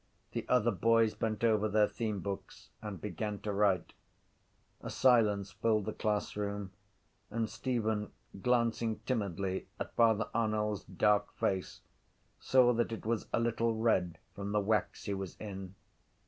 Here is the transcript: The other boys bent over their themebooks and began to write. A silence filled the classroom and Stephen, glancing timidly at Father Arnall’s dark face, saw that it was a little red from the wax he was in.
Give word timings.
The 0.31 0.47
other 0.49 0.71
boys 0.71 1.13
bent 1.13 1.43
over 1.43 1.69
their 1.69 1.85
themebooks 1.87 2.69
and 2.81 2.99
began 2.99 3.37
to 3.41 3.51
write. 3.53 3.93
A 4.81 4.89
silence 4.89 5.51
filled 5.51 5.85
the 5.85 5.93
classroom 5.93 6.71
and 7.29 7.47
Stephen, 7.47 8.11
glancing 8.41 8.97
timidly 9.01 9.67
at 9.79 9.95
Father 9.95 10.27
Arnall’s 10.33 10.85
dark 10.85 11.31
face, 11.35 11.81
saw 12.39 12.73
that 12.73 12.91
it 12.91 13.05
was 13.05 13.27
a 13.31 13.39
little 13.39 13.75
red 13.75 14.17
from 14.33 14.53
the 14.53 14.59
wax 14.59 15.03
he 15.05 15.13
was 15.13 15.35
in. 15.37 15.75